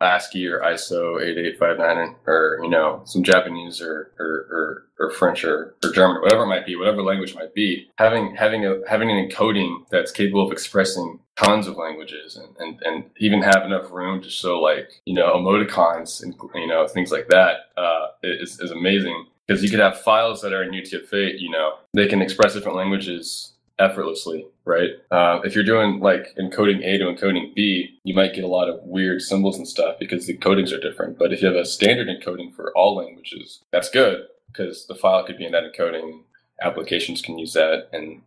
[0.00, 5.74] ASCII or ISO 8859 or, you know, some Japanese or, or, or, or French or,
[5.84, 9.10] or German or whatever it might be, whatever language might be, having, having a, having
[9.10, 13.90] an encoding that's capable of expressing tons of languages and, and, and even have enough
[13.90, 18.60] room to show like, you know, emoticons and, you know, things like that, uh, is,
[18.60, 19.26] is amazing.
[19.46, 22.76] Because you could have files that are in UTF-8, you know, they can express different
[22.76, 24.90] languages effortlessly, right?
[25.10, 28.68] Uh, if you're doing like encoding A to encoding B, you might get a lot
[28.68, 31.18] of weird symbols and stuff because the codings are different.
[31.18, 35.24] But if you have a standard encoding for all languages, that's good because the file
[35.24, 36.20] could be in that encoding.
[36.62, 38.20] Applications can use that, and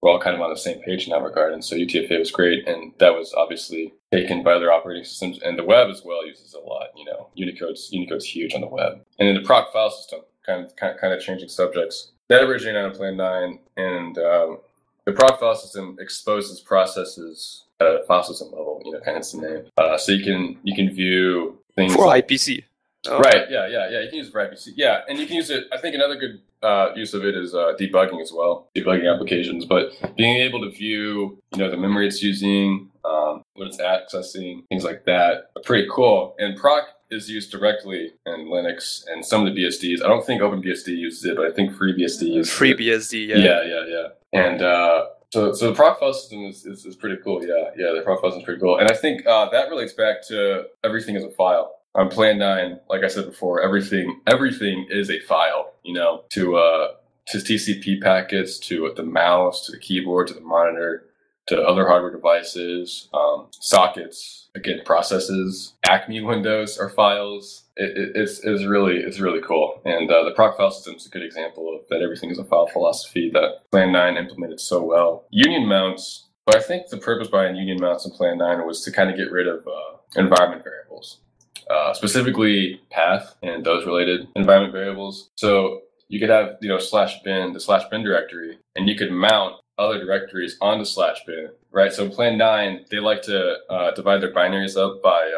[0.00, 1.52] we're all kind of on the same page in that regard.
[1.52, 5.58] And so UTF-8 was great, and that was obviously taken by other operating systems, and
[5.58, 6.88] the web as well uses a lot.
[6.96, 10.64] You know, Unicode's Unicode's huge on the web, and then the proc file system, kind
[10.64, 12.12] of kind of, kind of changing subjects.
[12.28, 14.58] That originated on Plan 9, and um,
[15.06, 19.30] the proc file system exposes processes at a file system level, you know, kind of
[19.30, 19.64] the name.
[19.76, 22.64] Uh, so you can you can view things for like, IPC.
[23.06, 23.18] Oh.
[23.18, 23.50] Right.
[23.50, 23.66] Yeah.
[23.68, 23.90] Yeah.
[23.90, 24.00] Yeah.
[24.00, 24.72] You can use it for IPC.
[24.76, 25.64] Yeah, and you can use it.
[25.72, 29.66] I think another good uh, use of it is uh, debugging as well, debugging applications.
[29.66, 34.66] But being able to view, you know, the memory it's using, um, what it's accessing,
[34.68, 36.34] things like that, are pretty cool.
[36.38, 40.02] And proc is used directly in Linux and some of the BSDs.
[40.04, 42.56] I don't think OpenBSD uses it, but I think FreeBSD uses it.
[42.56, 43.28] FreeBSD.
[43.28, 43.36] Yeah.
[43.36, 43.62] Yeah.
[43.62, 43.84] Yeah.
[43.86, 44.06] Yeah.
[44.32, 47.44] And uh, so, so the proc file system is, is, is, pretty cool.
[47.44, 48.78] Yeah, yeah, the proc file system is pretty cool.
[48.78, 51.74] And I think uh, that relates back to everything as a file.
[51.96, 56.56] On Plan 9, like I said before, everything everything is a file, you know, to
[56.56, 56.88] uh,
[57.28, 61.06] to TCP packets, to the mouse, to the keyboard, to the monitor,
[61.46, 68.40] to other hardware devices, um, sockets, again, processes, Acme windows or files, it, it, it's,
[68.44, 69.80] it's really it's really cool.
[69.84, 72.02] And uh, the proc file system is a good example of that.
[72.02, 75.26] Everything is a file philosophy that Plan Nine implemented so well.
[75.30, 76.28] Union mounts.
[76.46, 79.16] But I think the purpose behind union mounts in Plan Nine was to kind of
[79.16, 81.20] get rid of uh, environment variables,
[81.70, 85.30] uh, specifically path and those related environment variables.
[85.36, 89.10] So you could have you know slash bin the slash bin directory, and you could
[89.10, 91.92] mount other directories on the slash bin, right?
[91.92, 95.30] So Plan 9, they like to uh, divide their binaries up by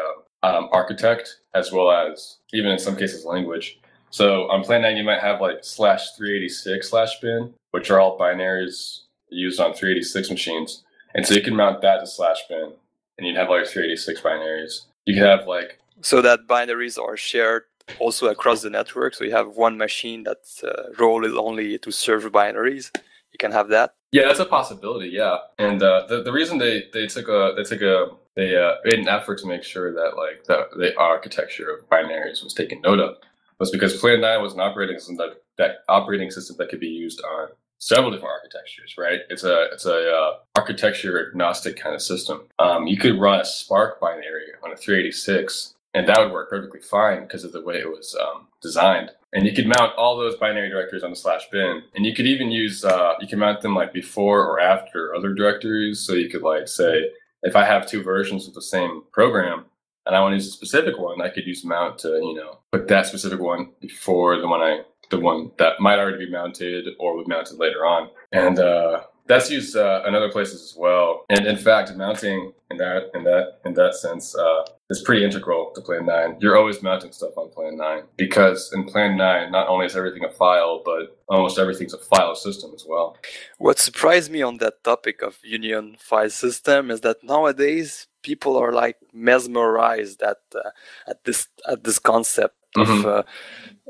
[0.43, 3.79] uh, um, architect as well as even in some cases language.
[4.09, 8.17] So on Plan 9, you might have like slash 386 slash bin, which are all
[8.17, 10.83] binaries used on 386 machines.
[11.15, 12.73] And so you can mount that to slash bin,
[13.17, 14.85] and you'd have like 386 binaries.
[15.05, 17.63] You could have like so that binaries are shared
[17.99, 19.15] also across the network.
[19.15, 22.95] So you have one machine that's uh, role is only to serve binaries.
[23.31, 23.95] You can have that.
[24.11, 25.09] Yeah, that's a possibility.
[25.09, 28.75] Yeah, and uh, the the reason they they took a they took a they uh,
[28.85, 32.79] made an effort to make sure that like the, the architecture of binaries was taken
[32.81, 33.17] note of
[33.59, 36.87] was because Plan 9 was an operating system that, that operating system that could be
[36.87, 39.21] used on several different architectures, right?
[39.29, 42.43] It's a it's a uh, architecture agnostic kind of system.
[42.59, 46.79] Um, you could run a SPARC binary on a 386, and that would work perfectly
[46.79, 49.09] fine because of the way it was um, designed.
[49.33, 52.27] And you could mount all those binary directories on the slash bin, and you could
[52.27, 55.99] even use uh, you can mount them like before or after other directories.
[56.01, 57.09] So you could like say
[57.41, 59.65] if I have two versions of the same program,
[60.05, 62.59] and I want to use a specific one, I could use mount to, you know,
[62.71, 66.87] put that specific one before the one I, the one that might already be mounted
[66.99, 68.09] or would mounted later on.
[68.31, 71.25] And uh, that's used uh, in other places as well.
[71.29, 75.71] And in fact, mounting in that, in that, in that sense, uh, is pretty integral
[75.75, 76.37] to Plan 9.
[76.39, 80.23] You're always mounting stuff on Plan 9 because in Plan 9, not only is everything
[80.23, 83.17] a file, but almost everything's a file system as well.
[83.57, 88.71] What surprised me on that topic of Union file system is that nowadays people are
[88.71, 90.69] like mesmerized at uh,
[91.07, 92.91] at this at this concept mm-hmm.
[92.91, 93.23] of uh,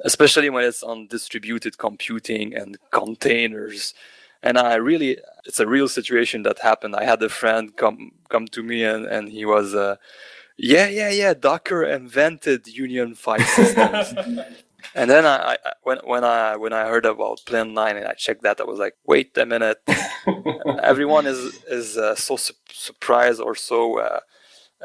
[0.03, 3.93] especially when it's on distributed computing and containers
[4.43, 8.45] and i really it's a real situation that happened i had a friend come come
[8.47, 9.95] to me and and he was uh,
[10.57, 14.13] yeah yeah yeah docker invented union file systems
[14.95, 18.13] and then I, I, when when I when I heard about Plan Nine and I
[18.13, 19.81] checked that, I was like, wait a minute.
[20.83, 24.19] Everyone is is uh, so su- surprised or so uh,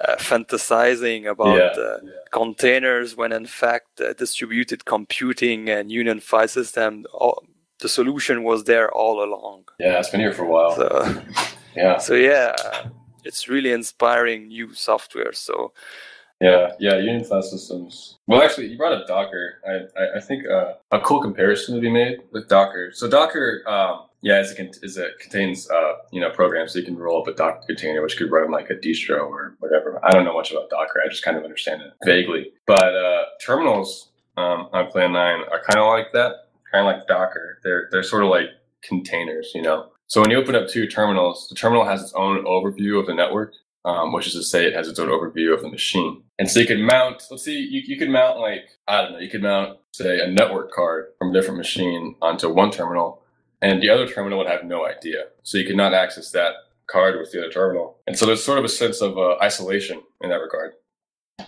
[0.00, 2.10] uh, fantasizing about yeah, uh, yeah.
[2.30, 7.42] containers when in fact uh, distributed computing and Union file system, all,
[7.80, 9.64] the solution was there all along.
[9.80, 10.76] Yeah, it's been here for a while.
[10.76, 11.22] So,
[11.76, 11.98] yeah.
[11.98, 12.54] So yeah,
[13.24, 15.32] it's really inspiring new software.
[15.32, 15.72] So
[16.42, 18.18] yeah, yeah, Union file systems.
[18.26, 19.60] Well, actually, you brought up Docker.
[19.64, 22.90] I, I, I think uh, a cool comparison to be made with Docker.
[22.92, 26.84] So Docker, um, yeah, is it, is it contains uh, you know programs so you
[26.84, 30.00] can roll up a Docker container, which could run like a distro or whatever.
[30.04, 31.00] I don't know much about Docker.
[31.04, 32.52] I just kind of understand it vaguely.
[32.66, 37.06] But uh, terminals um, on Plan Nine are kind of like that, kind of like
[37.06, 37.60] Docker.
[37.62, 38.48] They're they're sort of like
[38.82, 39.91] containers, you know.
[40.12, 43.14] So when you open up two terminals, the terminal has its own overview of the
[43.14, 43.54] network,
[43.86, 46.22] um, which is to say it has its own overview of the machine.
[46.38, 49.20] And so you could mount, let's see, you, you could mount like, I don't know,
[49.20, 53.22] you could mount, say, a network card from a different machine onto one terminal,
[53.62, 55.28] and the other terminal would have no idea.
[55.44, 56.56] So you could not access that
[56.88, 57.96] card with the other terminal.
[58.06, 60.74] And so there's sort of a sense of uh, isolation in that regard,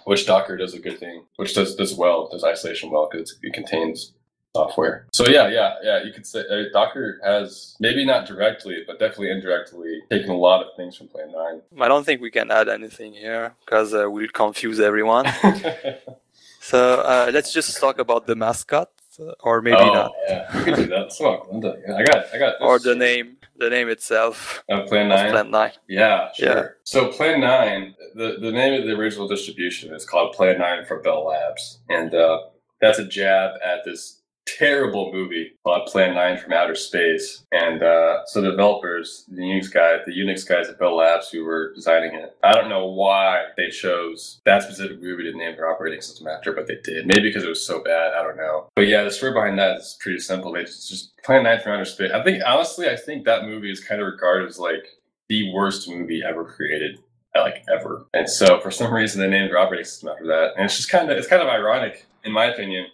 [0.05, 3.53] which Docker does a good thing, which does this well, does isolation well because it
[3.53, 4.15] contains
[4.57, 5.07] software.
[5.13, 6.03] So yeah, yeah, yeah.
[6.05, 10.63] You could say uh, Docker has maybe not directly, but definitely indirectly taken a lot
[10.65, 11.61] of things from Plan Nine.
[11.81, 15.27] I don't think we can add anything here because uh, we'll confuse everyone.
[16.61, 20.13] so uh, let's just talk about the mascot, uh, or maybe oh, not.
[20.29, 21.13] Yeah, we can do that.
[21.13, 22.55] So, Linda, I got, I got.
[22.55, 22.63] It.
[22.63, 24.63] Or the name, the name itself.
[24.69, 25.31] Of Plan Nine.
[25.31, 25.73] Plan Nine.
[25.89, 26.47] Yeah, sure.
[26.47, 26.67] Yeah.
[26.85, 31.01] So Plan Nine, the the name of the original distribution is called Plan Nine for
[31.01, 32.39] Bell Labs, and uh,
[32.81, 37.45] that's a jab at this terrible movie called Plan 9 from Outer Space.
[37.53, 41.45] And uh, so the developers, the Unix guys, the Unix guys at Bell Labs who
[41.45, 45.71] were designing it, I don't know why they chose that specific movie to name their
[45.71, 47.07] operating system after, but they did.
[47.07, 48.69] Maybe because it was so bad, I don't know.
[48.77, 50.53] But yeah, the story behind that is pretty simple.
[50.53, 52.13] They just, just Plan 9 from Outer Space.
[52.13, 54.87] I think, honestly, I think that movie is kind of regarded as like
[55.29, 57.01] the worst movie ever created
[57.35, 58.07] like ever.
[58.15, 60.53] And so for some reason they named their operating system after that.
[60.57, 62.87] And it's just kind of it's kind of ironic in my opinion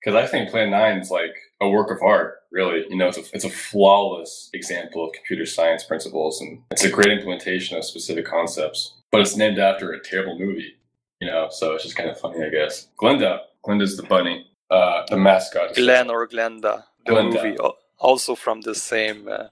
[0.00, 2.38] because I think Plan Nine is like a work of art.
[2.50, 6.84] Really, you know, it's a it's a flawless example of computer science principles, and it's
[6.84, 8.94] a great implementation of specific concepts.
[9.10, 10.76] But it's named after a terrible movie,
[11.20, 11.48] you know.
[11.50, 12.88] So it's just kind of funny, I guess.
[13.00, 15.74] Glenda, Glenda's the bunny, uh, the mascot.
[15.74, 17.44] Glen or Glenda, the Glenda.
[17.44, 17.56] movie,
[17.98, 19.28] also from the same.
[19.28, 19.48] Uh,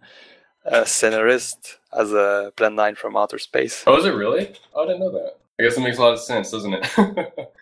[0.67, 3.85] uh, scenarist as a Plan 9 from Outer Space.
[3.87, 4.53] Oh, is it really?
[4.75, 5.39] Oh, I didn't know that.
[5.59, 6.87] I guess it makes a lot of sense, doesn't it?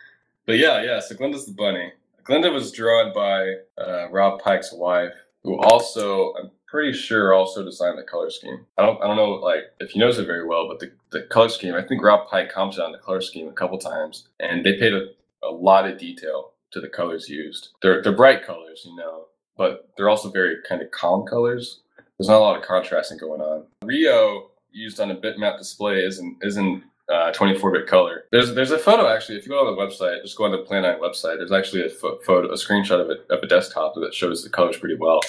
[0.46, 1.92] but yeah, yeah, so Glenda's the bunny.
[2.28, 5.12] Glenda was drawn by uh, Rob Pike's wife,
[5.44, 8.66] who also, I'm pretty sure, also designed the color scheme.
[8.76, 11.26] I don't, I don't know, like if he knows it very well, but the, the
[11.26, 14.64] color scheme, I think Rob Pike commented on the color scheme a couple times, and
[14.66, 15.06] they paid a,
[15.44, 17.68] a lot of detail to the colors used.
[17.80, 21.80] They're they're bright colors, you know, but they're also very kind of calm colors.
[22.18, 23.66] There's not a lot of contrasting going on.
[23.82, 28.24] Rio used on a bitmap display isn't isn't uh, 24-bit color.
[28.32, 29.38] There's there's a photo actually.
[29.38, 31.36] If you go on the website, just go on the Plan 9 website.
[31.38, 34.50] There's actually a pho- photo, a screenshot of it of a desktop that shows the
[34.50, 35.20] colors pretty well.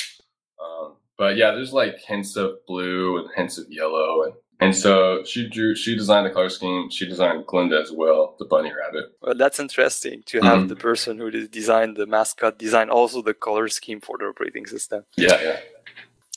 [0.64, 5.24] Um, but yeah, there's like hints of blue and hints of yellow, and and so
[5.24, 6.90] she drew, she designed the color scheme.
[6.90, 9.06] She designed Glenda as well, the bunny rabbit.
[9.22, 10.70] Well, that's interesting to have Mhm.
[10.70, 15.04] the person who designed the mascot design also the color scheme for the operating system.
[15.16, 15.60] Yeah, yeah,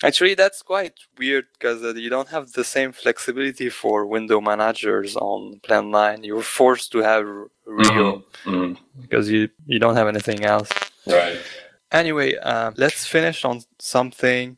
[0.02, 5.14] Actually, that's quite weird because uh, you don't have the same flexibility for window managers
[5.16, 6.24] on Plan 9.
[6.24, 7.24] You're forced to have
[7.66, 8.78] Rio Mhm.
[9.02, 10.70] because you, you don't have anything else.
[11.06, 11.38] right.
[11.92, 14.56] Anyway, uh, let's finish on something.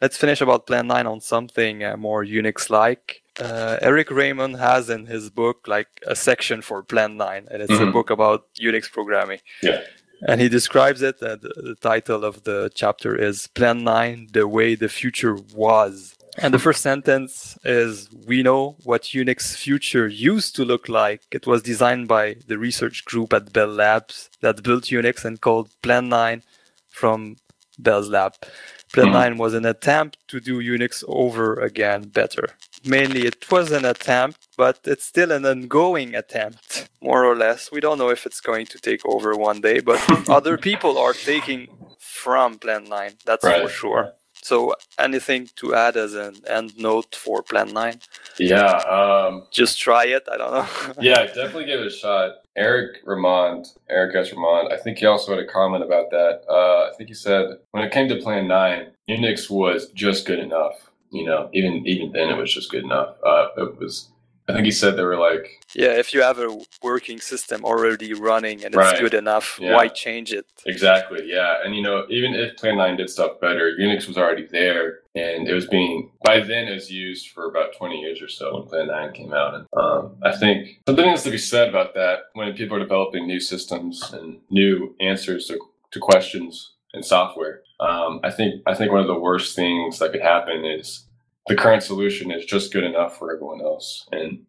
[0.00, 3.22] Let's finish about Plan 9 on something uh, more Unix like.
[3.38, 7.72] Uh, Eric Raymond has in his book like a section for Plan 9, and it's
[7.72, 7.92] a Mhm.
[7.92, 9.40] book about Unix programming.
[9.62, 9.82] Yeah.
[10.26, 14.48] And he describes it, uh, the, the title of the chapter is Plan 9 The
[14.48, 16.14] Way the Future Was.
[16.38, 21.20] And the first sentence is We know what Unix future used to look like.
[21.30, 25.68] It was designed by the research group at Bell Labs that built Unix and called
[25.82, 26.42] Plan 9
[26.88, 27.36] from
[27.78, 28.34] Bell's Lab.
[28.92, 29.12] Plan Mhm.
[29.12, 32.48] 9 was an attempt to do Unix over again better.
[32.86, 37.72] Mainly, it was an attempt, but it's still an ongoing attempt, more or less.
[37.72, 41.14] We don't know if it's going to take over one day, but other people are
[41.14, 41.68] taking
[41.98, 44.12] from Plan 9, that's for sure.
[44.42, 48.00] So, anything to add as an end note for Plan 9?
[48.38, 50.68] Yeah, um, Just try it, I don't know.
[51.00, 52.32] yeah, definitely give it a shot.
[52.56, 54.32] Eric Raymond, Eric S.
[54.32, 56.42] Raymond, I think he also had a comment about that.
[56.48, 60.38] Uh, I think he said when it came to Plan 9, Unix was just good
[60.38, 60.83] enough.
[61.14, 63.14] You know, even even then it was just good enough.
[63.24, 64.08] Uh, it was,
[64.48, 68.12] I think he said they were like, yeah, if you have a working system already
[68.14, 69.00] running and it's Right.
[69.00, 69.74] good enough, Yeah.
[69.74, 70.44] why change it?
[70.66, 71.58] Exactly, yeah.
[71.64, 75.48] And you know, even if Plan 9 did stuff better, Unix was already there and
[75.48, 78.66] it was being by then it was used for about 20 years or so when
[78.68, 79.54] Plan 9 came out.
[79.54, 83.26] And um, I think something needs to be said about that when people are developing
[83.28, 85.58] new systems and new answers to,
[85.92, 87.62] to questions and software.
[87.80, 91.03] Um, I think I think one of the worst things that could happen is
[91.46, 94.06] the current solution is just good enough for everyone else.
[94.12, 94.46] And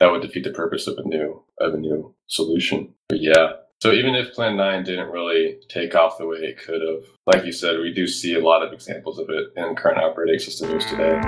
[0.00, 2.94] that would defeat the purpose of a new of a new solution.
[3.08, 6.80] But yeah, so even if Plan 9 didn't really take off the way it could
[6.80, 9.98] have, like you said, we do see a lot of examples of it in current
[9.98, 11.18] operating systems today.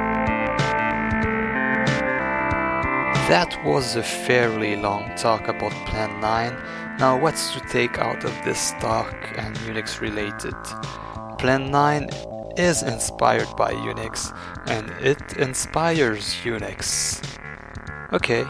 [3.28, 6.98] That was a fairly long talk about Plan 9.
[6.98, 10.56] Now, what's to take out of this talk and Unix related?
[11.38, 12.08] Plan 9
[12.60, 14.36] is inspired by Unix
[14.66, 17.22] and it inspires Unix.
[18.12, 18.44] Okay,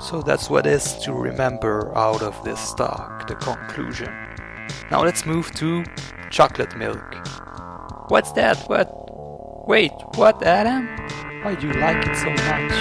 [0.00, 4.12] so that's what is to remember out of this talk, the conclusion.
[4.90, 5.84] Now let's move to
[6.30, 7.14] chocolate milk.
[8.08, 8.56] What's that?
[8.68, 8.88] What?
[9.66, 10.86] Wait, what, Adam?
[11.42, 12.72] Why do you like it so much?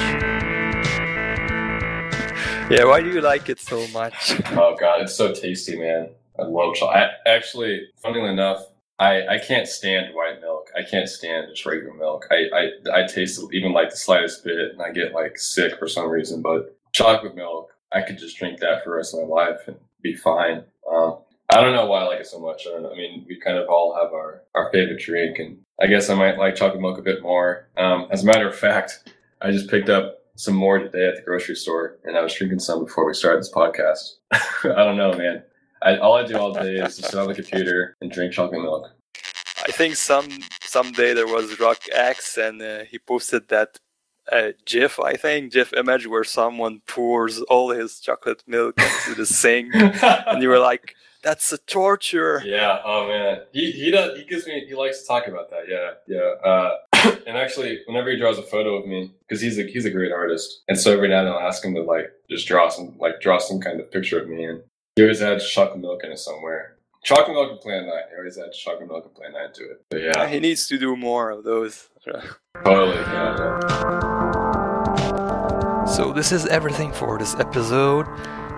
[2.70, 4.40] Yeah, why do you like it so much?
[4.52, 6.10] Oh god, it's so tasty, man.
[6.38, 7.12] I love chocolate.
[7.26, 8.68] Actually, funnily enough,
[8.98, 10.72] I, I can't stand white milk.
[10.78, 12.28] I can't stand just regular milk.
[12.32, 15.88] I, I, I taste even like the slightest bit and I get like sick for
[15.88, 16.42] some reason.
[16.42, 19.78] But chocolate milk, I could just drink that for the rest of my life and
[20.02, 20.64] be fine.
[20.90, 21.18] Um,
[21.52, 22.66] I don't know why I like it so much.
[22.68, 22.92] I don't know.
[22.92, 26.16] I mean, we kind of all have our, our favorite drink, and I guess I
[26.16, 27.68] might like chocolate milk a bit more.
[27.78, 31.22] Um, as a matter of fact, I just picked up some more today at the
[31.22, 34.16] grocery store, and I was drinking some before we started this podcast.
[34.32, 35.44] I don't know, man.
[35.86, 38.62] I, all I do all day is just sit on the computer and drink chocolate
[38.62, 38.90] milk.
[39.68, 40.28] I think some
[40.62, 43.80] someday there was Rock X and uh, he posted that
[44.32, 49.26] uh, GIF, I think, GIF image where someone pours all his chocolate milk into the
[49.26, 52.80] sink, and you were like, "That's a torture." Yeah.
[52.84, 53.42] Oh man.
[53.52, 54.18] He he does.
[54.18, 54.66] He gives me.
[54.68, 55.66] He likes to talk about that.
[55.70, 55.92] Yeah.
[56.08, 56.50] Yeah.
[56.50, 56.72] Uh,
[57.28, 60.12] and actually, whenever he draws a photo of me, because he's a he's a great
[60.12, 62.98] artist, and so every now and then I'll ask him to like just draw some
[63.00, 64.64] like draw some kind of picture of me, and
[64.96, 66.78] he always adds chocolate milk in it somewhere.
[67.04, 68.04] Chocolate milk and Plan Nine.
[68.10, 69.86] He always adds chocolate milk and Plan Nine to it.
[69.90, 70.28] But yeah.
[70.28, 71.90] He needs to do more of those.
[72.64, 72.96] Totally.
[72.96, 73.36] Yeah.
[73.38, 73.96] yeah.
[75.86, 78.08] So this is everything for this episode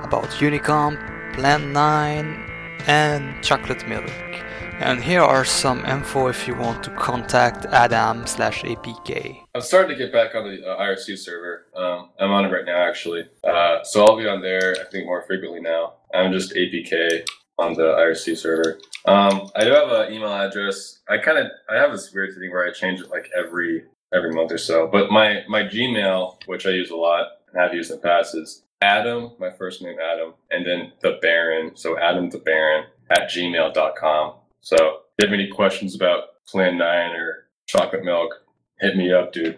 [0.03, 2.46] about Unicomp, Plan 9,
[2.85, 4.11] and chocolate milk.
[4.79, 9.39] And here are some info if you want to contact Adam slash APK.
[9.55, 11.65] I'm starting to get back on the uh, IRC server.
[11.75, 13.27] Um, I'm on it right now, actually.
[13.43, 15.93] Uh, so I'll be on there, I think, more frequently now.
[16.13, 17.25] I'm just APK
[17.57, 18.79] on the IRC server.
[19.05, 20.99] Um, I do have an email address.
[21.09, 24.31] I kind of I have this weird thing where I change it like every every
[24.31, 24.87] month or so.
[24.87, 28.35] But my my Gmail, which I use a lot and have used in the past,
[28.35, 31.75] is Adam, my first name Adam, and then the Baron.
[31.75, 34.33] So Adam the Baron at gmail.com.
[34.61, 34.83] So if
[35.19, 38.33] you have any questions about Plan 9 or chocolate milk,
[38.79, 39.57] hit me up, dude.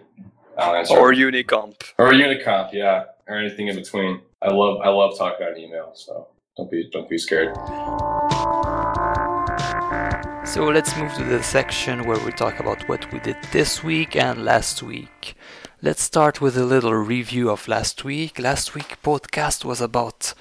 [0.58, 0.96] I'll answer.
[0.96, 1.92] Or Unicomp.
[1.98, 3.04] Or Unicomp, yeah.
[3.28, 4.20] or anything in between.
[4.42, 7.54] I love I love talking on email, so don't be don't be scared.
[10.50, 14.16] So let's move to the section where we talk about what we did this week
[14.16, 15.36] and last week.
[15.80, 18.36] Let's start with a little review of last week.
[18.36, 20.34] Last week podcast was about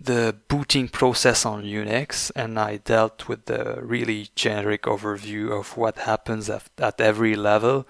[0.00, 5.98] the booting process on Unix and I dealt with the really generic overview of what
[5.98, 7.86] happens at, at every level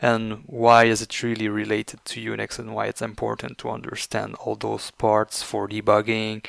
[0.00, 4.54] and why is it really related to Unix and why it's important to understand all
[4.54, 6.44] those parts for debugging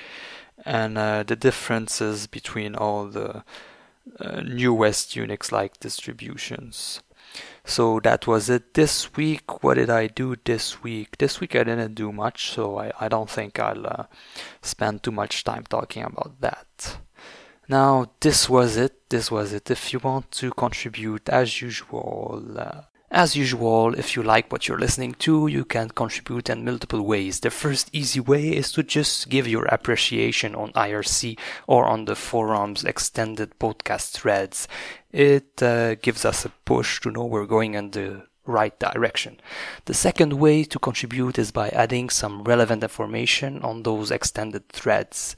[0.64, 3.44] and uh, the differences between all the
[4.20, 7.02] uh, newest Unix like distributions.
[7.64, 9.64] So that was it this week.
[9.64, 11.18] What did I do this week?
[11.18, 14.04] This week I didn't do much, so I, I don't think I'll uh,
[14.62, 16.98] spend too much time talking about that.
[17.70, 19.10] Now, this was it.
[19.10, 19.72] This was it.
[19.72, 22.82] If you want to contribute, as usual, uh,
[23.12, 27.42] as usual, if you like what you're listening to, you can contribute in multiple ways.
[27.42, 31.38] The first easy way is to just give your appreciation on IRC
[31.68, 34.68] or on the forum's extended podcast threads.
[35.12, 39.42] It uh, gives us a push to know we're going in the right direction.
[39.86, 45.36] The second way to contribute is by adding some relevant information on those extended threads.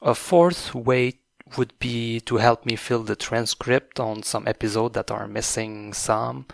[0.00, 1.18] A fourth way
[1.56, 6.46] would be to help me fill the transcript on some episodes that are missing some.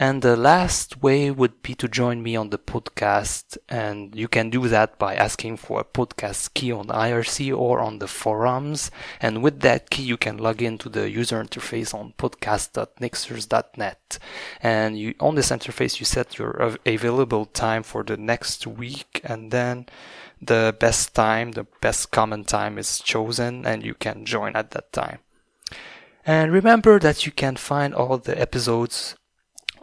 [0.00, 3.58] And the last way would be to join me on the podcast.
[3.68, 7.98] And you can do that by asking for a podcast key on IRC or on
[7.98, 8.90] the forums.
[9.20, 14.18] And with that key, you can log into the user interface on podcast.nixers.net.
[14.62, 19.20] And you, on this interface, you set your available time for the next week.
[19.22, 19.84] And then
[20.40, 24.94] the best time, the best common time is chosen and you can join at that
[24.94, 25.18] time.
[26.24, 29.14] And remember that you can find all the episodes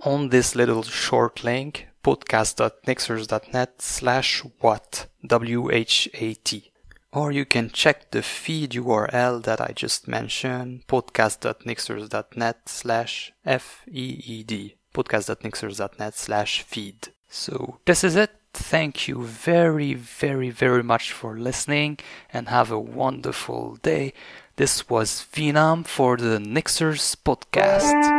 [0.04, 6.72] on this little short link, podcast.nixers.net slash what, W-H-A-T.
[7.12, 16.16] Or you can check the feed URL that I just mentioned, podcast.nixers.net slash F-E-E-D, podcast.nixers.net
[16.16, 17.10] slash feed.
[17.30, 18.32] So this is it.
[18.54, 22.00] Thank you very, very, very much for listening
[22.34, 24.14] and have a wonderful day.
[24.56, 28.17] This was Venam for the Nixers podcast.